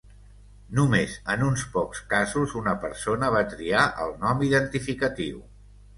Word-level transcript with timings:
Només 0.79 1.17
en 1.33 1.43
uns 1.49 1.65
pocs 1.75 2.01
casos 2.15 2.57
una 2.61 2.75
persona 2.87 3.29
va 3.39 3.45
triar 3.53 3.87
el 4.07 4.17
nom 4.25 4.43
identificatiu. 4.49 5.39